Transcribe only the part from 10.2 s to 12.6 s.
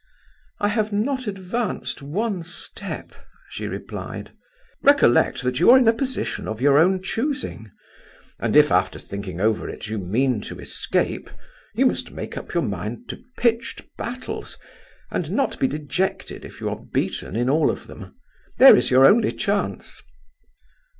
to escape, you must make up